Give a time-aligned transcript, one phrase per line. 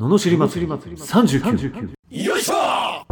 [0.00, 0.70] ののしり祭り。
[0.72, 3.04] 39よいしょ！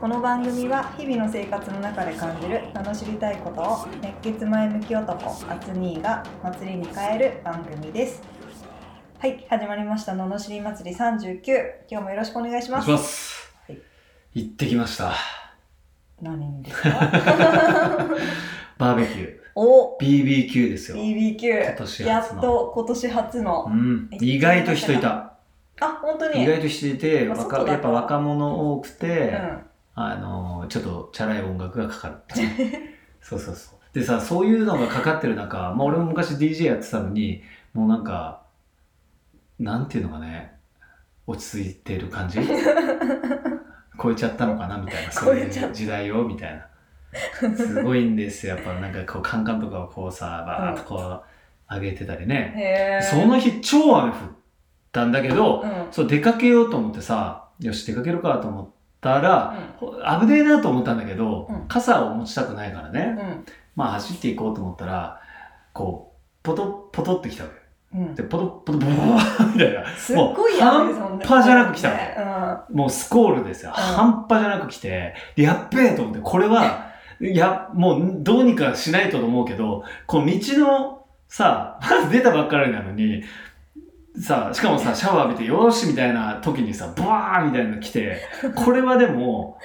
[0.00, 8.22] この番組は日々の生活の中で感じる楽しりたいことを熱血前向き男アツニーが祭りに変える番組です。
[9.18, 10.14] はい始まりました。
[10.14, 11.40] ののしり祭り39
[11.90, 13.52] 今日もよろしくお願いします。
[13.66, 13.78] はい。
[14.34, 15.12] 行ってきました。
[16.22, 16.88] 何ですか？
[18.78, 19.47] バーベキュー。
[19.58, 19.98] お。
[19.98, 20.96] BBQ ですよ。
[20.98, 22.08] BBQ 今年初の。
[22.08, 23.66] やっと今年初の。
[23.68, 24.08] うん。
[24.20, 25.34] 意外と人いた。
[25.80, 26.42] あ本当に？
[26.42, 29.58] 意外と人いて、まあ若外だからやっぱ若者多くて、うん。
[29.94, 32.36] あの、ちょっとチャラい音楽がかかった。
[33.20, 33.78] そうそうそう。
[33.98, 37.42] でさ、そういうのがかかってる中、まあ俺も昔 DJ やってたのに、
[37.74, 38.42] もうなんか、
[39.58, 40.52] なんていうのかね、
[41.26, 42.38] 落ち着いてる感じ？
[44.00, 44.78] 超えちゃったのかな？
[44.78, 46.22] みたいな、そうい超えちゃっう時代を？
[46.24, 46.67] みたいな。
[47.56, 48.56] すごいんですよ。
[48.56, 53.00] やっぱなんかこうカンカンとかをこうさ、バーッとこう上げてたりね。
[53.02, 54.16] その日超雨降っ
[54.92, 55.88] たんだけど、うん。
[55.90, 58.68] そう出かけようと思ってさ、よし出かけるかと思っ
[59.00, 61.68] たら、ほ危ねえなと思ったんだけど、うん。
[61.68, 63.44] 傘を持ちたくないからね、うん。
[63.76, 65.20] まあ走っていこうと思ったら、
[65.72, 67.98] こう、ポトポトってきたわけ。
[67.98, 68.14] うん。
[68.14, 69.86] で、ポトポトボーみたいな。
[69.96, 72.74] すっごい半端じゃなく来たわけ。
[72.74, 73.72] もうスコールですよ。
[73.72, 76.86] 半端じゃなく来て、でやっべえと思って、これは、
[77.20, 83.22] いや、もうどうにかしないとと思うけど、この道のさ、まず出たばっかりなのに、
[84.20, 88.20] さ、しかもさ、シャワー浴びて、よーしみたいな時にさ、ブワーみたいなの来て、
[88.54, 89.58] これはでも、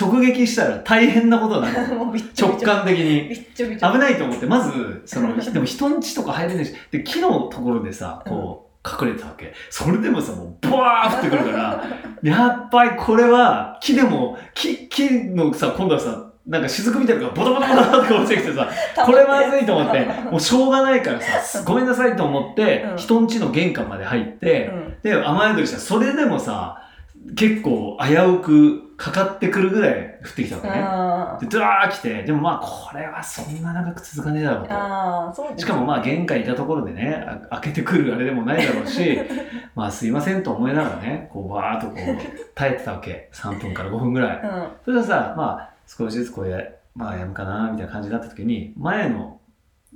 [0.00, 1.94] 直撃したら大変なことになる。
[1.98, 3.34] もうびっちょ直感的に。
[3.56, 9.52] 危ないと思って、まず、その、でも人ん家とか入れないし、で、木のところでさ、こう、隠れてたわけ。
[9.68, 11.84] それでもさ、もう、ブワー降ってくるから、
[12.22, 18.68] やっぱりこれは、木でも、木、木のさ、今度はさ、なんか雫みたいなのがボタボタボタって落ちてきてさ、
[19.04, 26.82] これまずいと思って、もうしょうがないからさ、ごめんなさいと思ってう、ん人ん家の玄関まで入って、うんで、雨宿りしたら、それでもさ、
[27.36, 30.74] 結構危うくかかってくるぐらい降ってきたわけね。
[30.76, 35.58] あで、ドワー来て、でもまあ、これはそんな長く続かねえだろうと。
[35.58, 39.18] しかもまあ、玄関いたところでね、あ開けてくるあれでもないだろうし、
[39.74, 41.96] まあ、すいませんと思いながらね、こう、わーっとこう、
[42.54, 43.28] 耐えてたわけ。
[43.32, 44.40] 3分から5分ぐらい。
[44.42, 46.62] うんそれでさ、まあ、少しずつこうや、
[46.94, 49.40] まあ、やむかな、みたいな感じになった時に、前の、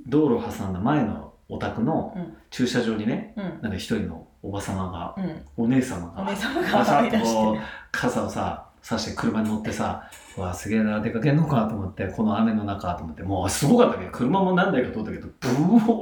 [0.07, 3.43] 道路を挟んだ前のお宅のうん駐車場にね、うん。
[3.61, 5.65] なんか一人のおば様が、うん。
[5.65, 7.61] お姉様がお姉、様とこう
[7.91, 15.47] 傘をさ、さして車に乗ってさ、うわあすげえな、出かけんのかと思って、この雨の中と思って、もうすごかったけど、車も何台か通ったけど、ブ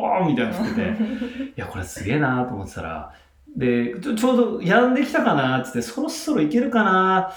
[0.02, 0.82] ワーみたいなの降ってて、
[1.46, 3.14] いや、これすげえなと思ってたら、
[3.56, 7.32] で、ちょちょうど止んできたかなっつって、そろそろいけるかな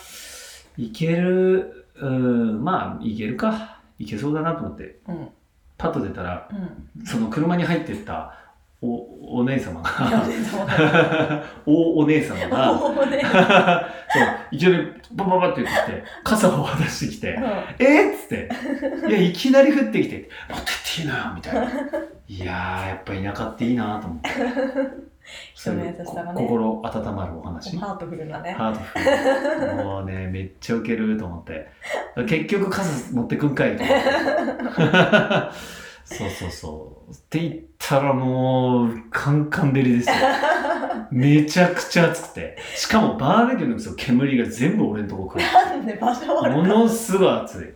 [0.77, 3.77] いける、うん、まあ、いけるか。
[3.99, 5.29] いけそうだなと思って、うん
[5.79, 6.55] パッと出たら、う
[7.03, 8.33] んその車に入ってった
[8.81, 18.51] おお姉様おが、おお姉様が、そう、いきなりバババって言ってきて、傘を渡してきて、うんえっつって、
[19.09, 21.63] いや、いきなり降ってきて、持ってっていいのよ、みたいな。
[22.29, 24.29] いやー、やっぱ田舎っていいなと思って。
[25.55, 27.77] 人の優しさがねこ心温まるお話。
[27.77, 28.99] ハートフルなねハートフ
[29.77, 29.85] ル。
[29.85, 31.69] もうね、めっちゃウケると思って。
[32.27, 34.03] 結局傘持ってくんかいと思って。
[36.05, 37.11] そうそうそう。
[37.11, 40.15] って言ったらもう、カンカン照りですよ。
[41.11, 42.57] めちゃくちゃ暑くて。
[42.77, 45.45] しかもバーベキューの煙が全部俺のとこ来る。
[45.45, 46.89] なんで場所悪もかの？
[46.89, 47.75] すごい暑い。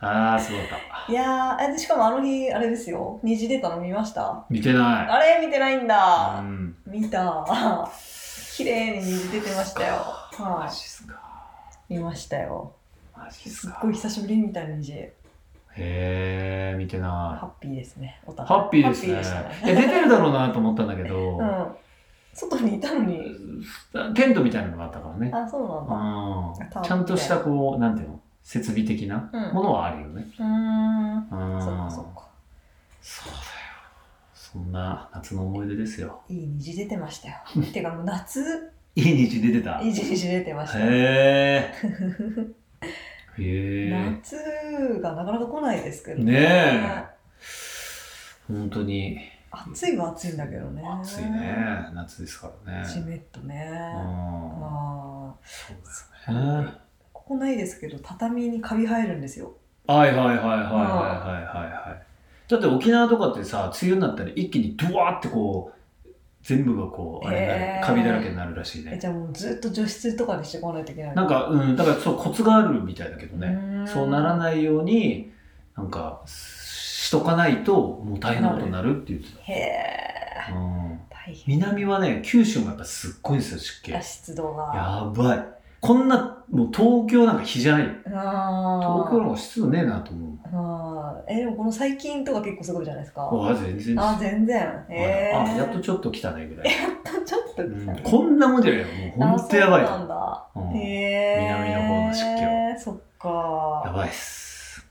[0.00, 0.68] あー、すごかっ
[1.06, 1.12] た。
[1.12, 4.44] いやーしかもあの日あれですよ虹出たの見ました？
[4.50, 5.06] 見てない。
[5.08, 5.44] あれ？
[5.46, 6.76] 見てないんだうん。
[6.86, 7.46] 見た
[8.56, 9.96] 綺麗に虹出てましたよ
[10.38, 11.14] マはジっすか。
[11.88, 12.72] い見ましたよ
[13.16, 13.90] マジっすかすっご。
[13.90, 14.92] い久しぶりに見た虹
[15.76, 18.36] へー、見てなハッピーですねおい。
[18.36, 19.14] 互いハッピーですね。
[19.14, 21.66] ハッピーでしたいや、出てるだろうなと思ったんだけど、 うん
[22.36, 23.22] 外にいたのに
[24.14, 25.30] テントみたいなのがあったからね。
[25.32, 26.82] あそうなんだうん。
[26.84, 28.20] ちゃんとしたこう、なんていうの？
[28.44, 30.26] 設備的なうんものはあるよね。
[30.38, 31.60] うーんうん。
[31.62, 32.28] そっかそっか
[33.00, 33.44] そうだよ。
[34.34, 36.20] そんな夏の思い出ですよ。
[36.28, 37.34] いい虹出てましたよ
[37.72, 39.80] てかもう夏いい虹出てた。
[39.80, 42.54] いい虹出てましたよへー。
[43.38, 44.10] へー。
[44.20, 44.36] 夏
[45.00, 47.04] がなかなか来ないですけどねえ
[48.46, 49.18] 本当に
[49.50, 51.56] 暑いは暑いんだけどね暑いね。
[51.94, 52.86] 夏ですからね。
[52.88, 53.78] じめっとねうん。
[53.78, 56.83] ああそうだよね。
[57.24, 59.54] ここないですけど畳にカビ生えるんですよ
[59.86, 62.02] はいはいはいはいはいはいはいはい。
[62.48, 65.72] だって沖縄とかってさ、梅雨になったら一気にドワーってこ
[66.06, 66.08] う、
[66.42, 68.92] 全部がこう、あれカビだらけになるらしいね。
[68.94, 73.86] えじゃあもうずっと除湿とかにしてこないといけないなんか、うん、だからそうコツがあるみたいだけどね。
[73.86, 75.32] そうならないように、
[75.76, 79.42] なんか、しとかないと、もう大変なことになるって言ってた。
[79.42, 79.94] へえ
[81.10, 83.94] 大変南はね、九州もやっぱすっごいんですよ、湿気。
[83.94, 85.53] あ湿度がやばい。
[85.86, 87.86] こんな、もう東京なんか日じゃない。
[88.06, 90.38] あ東京の方が湿度ねえなと思う。
[90.44, 91.32] あー。
[91.32, 93.22] えでもこの最近とか結構すごいじゃないですか？
[93.30, 94.00] ああ、全然。
[94.00, 94.86] あ全然。
[94.88, 96.70] ええあ、やっとちょっと来たねぐらい。
[97.26, 98.00] ちょっと来うんたね。
[98.02, 98.86] こんなもんじゃないよ。
[99.16, 100.46] もうほんとやばいあそうなんだ。
[100.56, 100.72] うん。
[100.72, 102.78] 南の方の湿気は。
[102.78, 103.82] そっか。
[103.86, 104.86] やばいっす。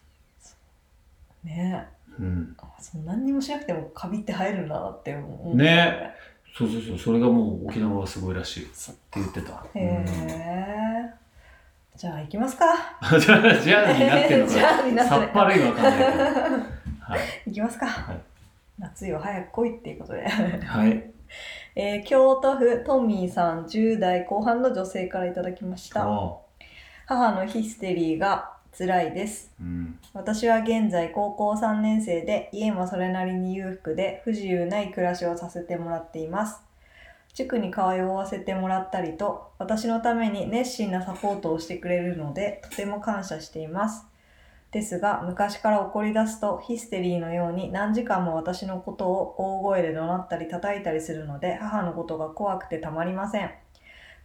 [1.43, 1.87] ね。
[2.19, 2.55] うん。
[2.59, 5.57] あそう何にもしなくてもカビって生えるんだなって思う。
[5.57, 6.11] ね
[6.55, 6.99] そうそうそう。
[6.99, 8.73] それがもう沖縄はすごいらしいって
[9.15, 9.65] 言ってた。
[9.73, 11.13] へえ
[11.95, 12.65] じゃあ行きますか
[13.11, 14.67] うん じゃあ、じゃあになってるのじか。
[14.67, 16.23] ゃあになってるさっぱりわかんないけど。
[16.23, 17.19] はい。
[17.47, 18.17] 行きますか、はい
[18.79, 21.11] 夏よ早く来いっていうことではい。
[21.75, 26.37] えー京都府トミーさん10代後半の女性からいただきましたあ
[27.05, 29.51] 母のヒステリーが辛いです。
[29.59, 29.99] うん。
[30.13, 36.61] 私は現在高校3年生で家もそれなりに裕福で不自由ない暮らしをさせてもらっています。
[37.33, 44.05] 塾に通わせてもらったりと私のために熱心なサポートをしてくれるのでとても感謝しています。
[44.71, 53.51] ですが昔から怒り出すとヒステリーのように何時間も私のことを大声で怒鳴ったり叩いたりするので母のことが怖くてたまりません。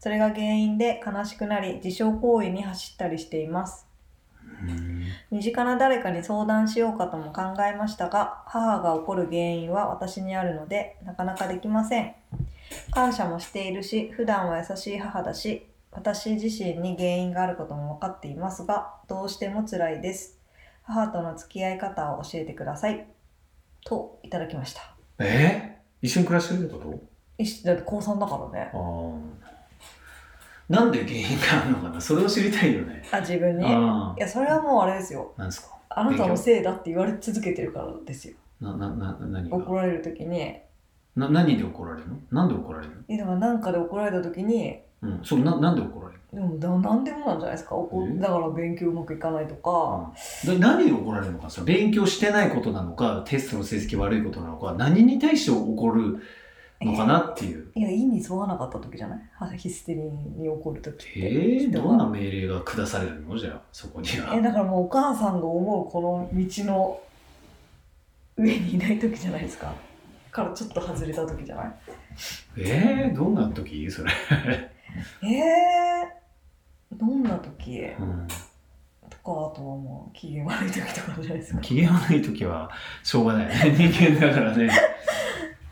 [0.00, 3.82] それが原因で悲しくなり自傷行為に走ったりしています。
[3.82, 3.87] うん
[5.30, 12.14] 身近な誰かに相談しようかとも考えましたが母が怒る原因は私にあるのでなかなかできません。
[12.90, 20.38] 感謝もしているし普段は優しい母だし私自身に原因があることも分かっていますがどうしても辛いです。
[20.82, 23.06] 母との付き合い方を教えてください。
[23.84, 24.94] といただきました。
[25.18, 25.78] え？
[26.02, 26.90] ー一緒に暮らしてるってこと？
[27.64, 28.70] だって高3だからね。
[28.74, 29.57] ああ。
[30.68, 32.00] なんで原因があるのかな？
[32.00, 33.02] それを知りたいよね。
[33.10, 33.66] あ自分に？
[33.66, 34.20] い。
[34.20, 35.32] やそれはもうあれですよ。
[35.36, 35.76] なんですか？
[35.90, 38.34] あなたのせいだって言われ続けてるからですよ。
[38.60, 39.56] な、な、な、何が？
[39.56, 40.56] 怒られる時に。
[41.16, 42.16] な、何で怒られるの？
[42.30, 43.02] なんで怒られるの？
[43.08, 45.20] えだから何かで怒られた時にうん。
[45.24, 47.74] そう、な、なんで怒られるでもだ何でもなんじゃないですか？
[47.74, 48.18] 怒え？
[48.20, 50.14] だから勉強うまくいかないとか、の
[50.44, 56.22] で何で怒られるのかさ、勉強してないことなのか、テストの成績悪いことなのか、何に対して怒る
[56.80, 57.70] のかなっていう。
[57.74, 59.20] いや意に沿わなかった時じゃない？
[59.34, 63.36] はヒステリーに怒る時ってえー、人どんなは命令が下されるの？
[63.36, 64.34] じゃあ、そこには。
[64.36, 67.00] えだからもうお母さんが思うこの道の
[68.36, 69.72] 上にいない時じゃないですか
[70.30, 71.72] からちょっと外れた時じゃない？
[72.58, 73.90] えー、どんな時？
[73.90, 74.12] それ。
[75.22, 77.80] えー、どんな時？
[77.98, 78.28] うん。
[79.10, 82.70] とかあとはもう機嫌悪い時とかじゃないですか機嫌悪い時は、
[83.02, 83.90] しょうがないね。
[83.90, 84.70] 人間だからね。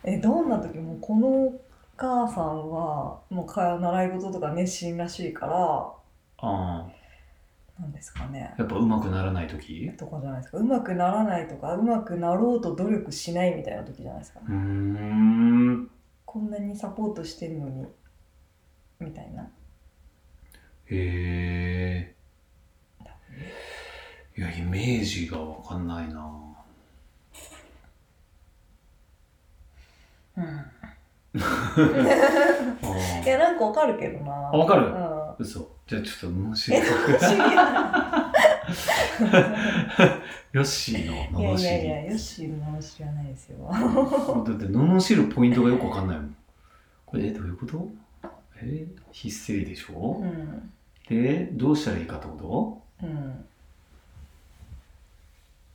[0.06, 1.60] えどんな時もこのお
[1.96, 5.92] 母さんはもうか習い事とか熱心らしいからあ
[6.38, 6.86] あ。
[7.78, 9.92] なんですかねやっぱ上手くならない時？
[9.98, 15.90] とかじゃないですかうまくならないとかうまくなろうと努力しないみたいな時じゃないですか、うーん。
[16.24, 17.86] こんなにサポートしてるのに
[18.98, 19.48] みたいなへ
[20.90, 22.14] え。
[24.38, 26.20] いや、イメージがわかんないな。
[30.38, 30.70] うんあ
[31.36, 34.32] いーやなんかわかるけどな。
[34.32, 34.86] あわかる？
[34.86, 34.94] うん。
[35.38, 35.68] 嘘。
[35.86, 36.82] じゃあちょっと、面白い。
[36.82, 37.42] 知り
[40.52, 41.64] ヨッシーのいやい罵り。
[41.64, 43.68] やいやヨッシーの話はないですよ。
[43.70, 46.36] だって、罵るポイントがよくわかんないもん。
[47.04, 47.88] これ、え、どういうこと？
[48.58, 50.72] えヒステリーでしょ、うん
[51.08, 53.06] で、どうしたらいいかってこと？
[53.06, 53.44] うん。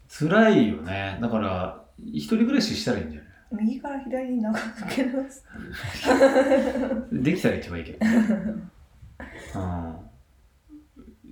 [0.10, 1.20] 辛いよね。
[1.22, 3.31] だから、一人暮らししたらいいんじゃない？
[3.52, 5.46] 右から左に長くけます
[7.12, 8.16] できたら一番いいけどね。
[9.56, 9.96] うん。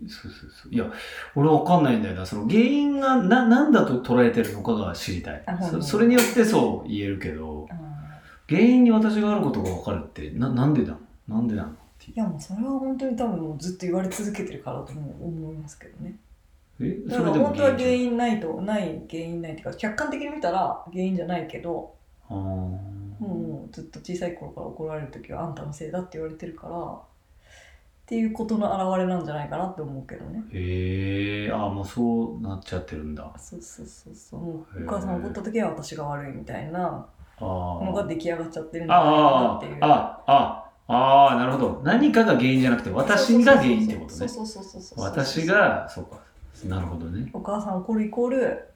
[0.07, 0.71] そうそうそう。
[0.71, 0.91] いや、
[1.35, 2.25] 俺わかんないんだよな。
[2.25, 5.55] その原因がな、なんだと捉えてるのかが知りたいあ。
[5.57, 7.89] ほんとそそれによってそう言えるけど、うん
[8.49, 10.97] 原因に私があることがわかるって、な、なんでな
[11.27, 11.35] の？
[11.35, 16.15] なんでなのっていいやもうそれは本当に多分もうずっと言われ続けてるからとも思いますけどね
[16.79, 16.87] う。
[16.87, 16.97] え？
[17.07, 21.93] だから本当は原じ因ないとない原因ないっていうか客観的に見たら原因じゃないけど
[22.35, 27.01] もうずっと小さい頃から怒られる時はあんたのせいだって言われてるからっ
[28.05, 33.31] ていうことの表れなんじゃないかなって思うけどねへえ、ああ、もうそうなっちゃってるんだ。
[33.37, 37.07] そうそうそうそうお母さん怒った時は私が悪いみたいな
[37.37, 38.07] あのがあ。
[38.07, 39.17] 出来上がっちゃってるんじゃないかな
[39.53, 41.81] あっていうあ、ああ、ああ、なるほど。
[41.83, 44.09] 何かが原因じゃなくて、私が原因ってことね。
[44.09, 46.17] そうそうそうそうそう私が、そうか。
[46.65, 47.29] なるほどね。
[47.31, 48.69] お母さん怒るイコール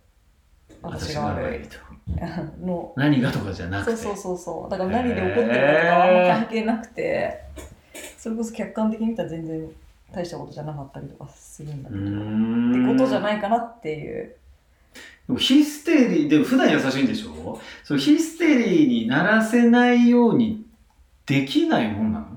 [0.81, 1.67] 私が悪い。
[1.67, 1.77] と。
[2.65, 2.93] の。
[2.95, 3.97] 何がとかじゃなくて。
[3.97, 4.69] そうそうそうそう。
[4.71, 7.41] だから何で怒ってるかとかあんま関係なくて。
[8.17, 9.69] それこそ客観的に見たら全然
[10.11, 12.91] 大したことじゃなかったりとかするんだけうど。
[12.93, 14.35] ってことじゃないかなっていう。
[15.27, 17.59] でもヒステリー、でも普段優しいんでしょ？
[17.83, 20.65] そうヒステリーにならせないように
[21.25, 22.27] できないもんなの？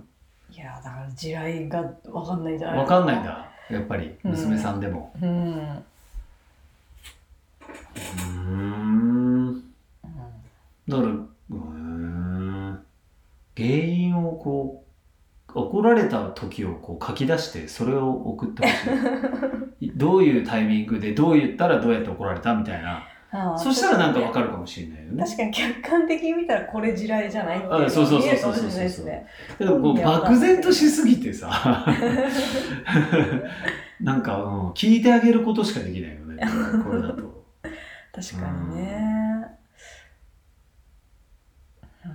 [0.53, 3.51] いやだから地雷がわかんないんじゃないわかんないんだ。
[3.71, 5.13] やっぱり、うん娘さんでも。
[5.21, 9.63] うん、うんうーん。
[10.89, 11.09] だから。
[13.57, 14.85] 原因をこ
[15.55, 18.73] う、怒られた時をこう書き出して、それを送ってほし
[19.81, 19.93] い。
[19.97, 23.09] どういうタイミングで、どう言ったらどうやって怒られたみたいな。
[23.59, 25.25] そしたらなんかわかるかもしれないよね。
[25.25, 29.27] 確かに客観的に見たらこれ地雷じゃないっていうのがあそうそうそうそう見えるかもしれないですね。
[29.59, 31.87] だからこう漠然としすぎてさ
[34.01, 36.39] なんか、うん、聞いてあげることしかできないよね
[36.85, 37.45] これだと
[38.15, 39.47] 確かにね。
[42.05, 42.13] うん、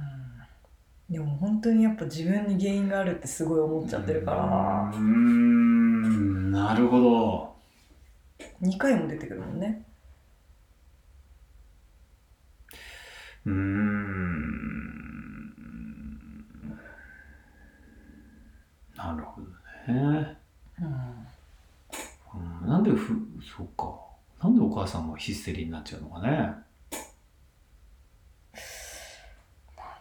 [1.12, 7.56] でも本当にやっぱ自分に原因があるってすごい思っちゃってるかうらーんなるほど。
[8.62, 9.86] 2回も出てくるもんね。
[13.46, 14.22] うーん。
[18.96, 19.48] なるほど
[19.94, 20.38] ね、
[20.80, 20.88] うん。
[22.64, 23.14] うん、なんでふ
[23.58, 24.00] そっか。
[24.42, 26.54] なんでお母さんもヒステリーになっちゃうのかねなん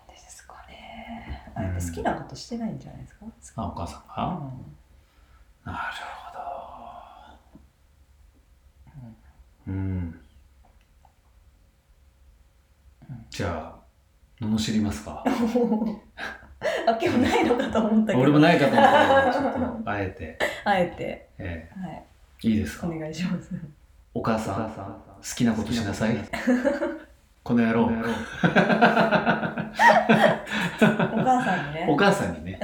[0.09, 1.53] でですかね。
[1.55, 3.15] あやっぱ好きなことしてないんじゃないです
[3.55, 3.63] か？
[3.63, 4.75] あお母さんうが、ん
[5.65, 5.79] なる
[6.25, 6.33] ほ
[9.67, 9.73] ど。
[9.73, 10.21] うん。
[13.31, 13.75] じゃ
[14.41, 15.23] あ、罵りますか？
[16.87, 18.19] あ今日ないのかと思ったけど。
[18.21, 22.05] 俺もないかと思ったけど、ちょっと、 あえて、あえて、えはい、
[22.45, 22.87] えいいですか？
[22.87, 22.91] お。
[22.99, 23.51] 願いします。
[24.13, 26.17] お母さん、好きなことしなさい。
[27.43, 27.85] この野郎。
[27.85, 27.89] お
[31.23, 31.87] 母さんにね。
[31.89, 32.61] お母さんにね。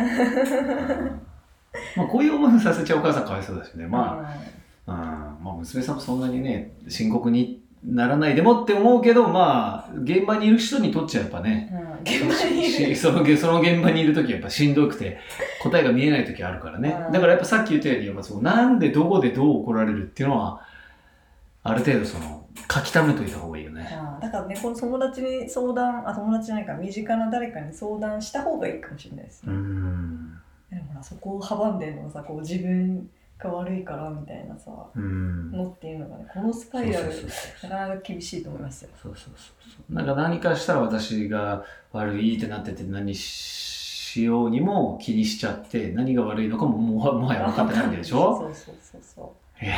[1.96, 3.86] まあ、こういう思いをさせちゃうお母さんかわいそうだしね。
[3.86, 4.24] ま
[4.86, 12.94] あ、うん、まあ、娘さんもそんなにね、深刻にならないでもって思うけど、まあ、現場にいる人にとっちゃやっぱね、現場にいる。
[12.94, 15.18] しそのその現場にいる時はやっぱしんどくて
[15.62, 20.60] 答えが見えない時あるからね、うんだからやっぱさっき言ったようにやっぱそうなんでどこでどう怒られるっていうのは
[21.62, 29.56] ある程度その書き溜めといた方がいいよね、あだからね、この友達に相談、あ、友達じゃないか、身近な誰かに相談した方がいいかもしれないですうね。
[29.56, 30.30] ん。
[30.70, 33.08] でもほら、そこを阻んでるのがさ、こう自分
[33.38, 35.52] が悪いからみたいなさ、うん。
[35.52, 37.06] のっていうのがね、このスパイラル、
[37.62, 38.90] なかなか厳しいと思いますよ。
[39.02, 39.94] そうそうそうそう。
[39.94, 48.38] なんか何かしたら私が悪いってなってて何しようにも気にしちゃって何が悪いのかももはもはや分かってないわけでしょ？
[48.38, 49.76] そうそうそうそいやう。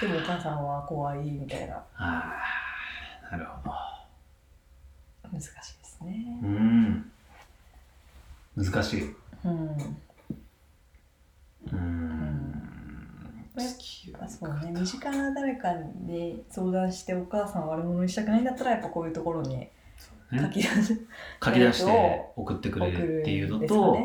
[0.00, 3.72] でもお母さんは怖いみたいな、ーあーなるほど。
[5.32, 6.38] 難しいですね。
[6.42, 7.12] うん。
[8.56, 9.66] 難しいうん。
[9.72, 12.36] うーん。
[14.28, 19.70] そうね、身近な誰かに相談してお母さんを悪者にしたくないんだったらやっぱこういうところにね。
[20.30, 21.06] 書き出し
[21.42, 23.98] 書き出して送ってくれるっていうの送と、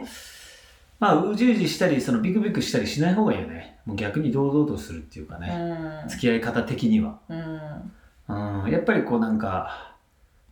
[1.02, 3.80] まあうじうじしたりそのビクビクしたりしない方がいいよね。
[3.86, 8.64] もう逆に堂々とするっていうかかね、ね付き合い方的には、うん。
[8.64, 9.96] うん、やっぱりこうなんか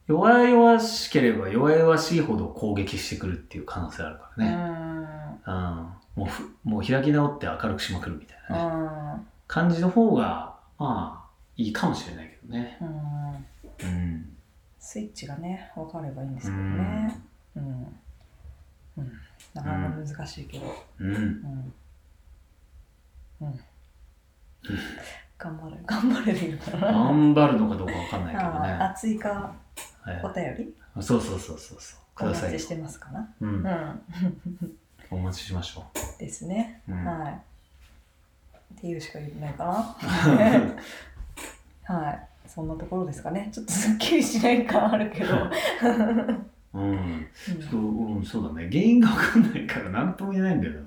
[0.07, 4.57] 弱々しければ弱々しいほど攻撃してくるっていう可能性あるからね、
[5.45, 6.23] うん。
[6.23, 8.55] もうふもう開き直って明るくしまくるみたいうん。
[8.55, 12.77] なね、感じの方がまあいいかもしれないけどね。
[12.81, 12.87] うん。
[12.87, 12.95] うん。
[13.83, 14.35] うん
[14.79, 16.63] スイッチがね分かればいいんですけどね。
[16.63, 17.28] うん、うん、
[19.53, 20.65] なかなか難しいけど、
[20.99, 21.15] うん。
[21.15, 21.73] うん。
[23.41, 23.59] うん。
[25.37, 26.91] 頑張る 頑張れるかな。
[26.91, 28.69] 頑張るのかどうかわかんないけどね。
[28.71, 29.55] あ追加は
[30.13, 30.75] いお便り？
[31.01, 31.99] そうそうそうそうそう。
[32.15, 32.53] くおださいよ。
[32.53, 33.33] 待ちしてますかな？
[33.39, 33.49] うん。
[33.49, 34.01] うん。
[35.11, 35.85] お待ちしましょ
[36.19, 37.05] ですね、う、うん。
[37.05, 37.33] はい。
[37.33, 37.37] っ
[38.81, 39.95] ていうしか言ってないかな。
[41.95, 42.27] はい。
[42.45, 43.49] そんなところですかね。
[43.51, 45.33] ちょっとすっきりしない感あるけど、
[46.73, 46.91] うん。
[46.91, 48.69] うん、ちょっと、うん、そうだね。
[48.71, 50.79] 原因がわかんないから何とも言えないんだよな。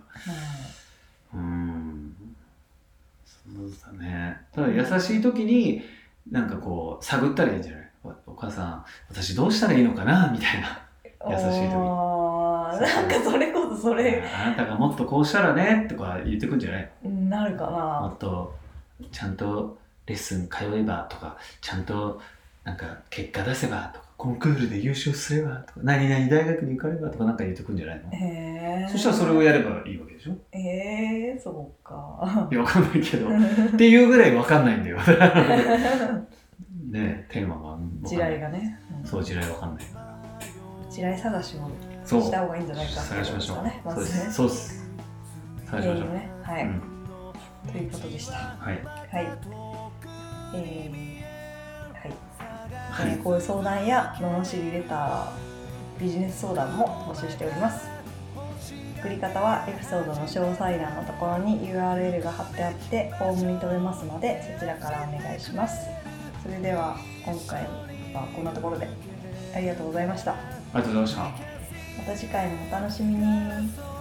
[1.34, 2.16] うん。
[3.24, 4.36] そうだね。
[4.52, 5.82] ただ優しい時に
[6.30, 7.90] なんかこう探ったらいいんじゃない？
[8.04, 10.30] おお母さん私どうしたらいいのかな？
[10.32, 10.80] みたいな。
[11.28, 12.12] 優しい時。
[12.72, 14.22] なんかそれこそそれ。
[14.22, 16.90] あなたがもっとこうしたらねとか言ってくんじゃない？
[17.28, 18.54] なるかもなっと
[19.10, 22.20] ちゃんとレッスン通えばとかちゃんと
[22.64, 28.08] なんか結果出せばとかコンクールで優勝すればとか何々大学に受かればとかなんか言ってくんじゃないの？
[28.12, 30.36] へえそしたらそれをやればいいわけでしょ？
[30.52, 32.48] えー、そうか。
[32.52, 33.26] いやわかんないけど。
[33.28, 33.30] っ
[33.76, 34.98] ていうぐらいわかんないんだよ。
[36.92, 37.76] ねテーマが
[38.08, 39.04] 地雷がね、うん。
[39.04, 39.84] そう地雷わかんない。
[40.88, 41.68] 地雷探しを
[42.04, 42.22] そう。
[42.22, 44.24] した方がいいんじゃないか探しましょう、まそうでずね。
[44.26, 44.88] すそうです。
[45.66, 46.30] 探しましょう、ね。
[46.44, 46.80] はい、うん。
[47.72, 48.34] ということでした。
[48.34, 48.78] はい。
[48.84, 49.26] はい。
[50.54, 51.11] えー、
[52.92, 53.10] はい。
[53.10, 55.28] えーこういう相談や罵りレター
[56.00, 57.88] ビジネス相談も募集しております。
[59.00, 65.88] 送り方はエピソードの詳細欄のところに URL が貼ってあってフォームに飛べますのでそちらからお願いします。
[66.42, 67.64] それでは今回
[68.14, 68.88] はこんなところで。
[69.54, 70.32] ありがとうございました。
[70.32, 70.36] あ
[70.74, 71.22] りがとうございました。
[71.22, 73.91] また次回もお楽しみに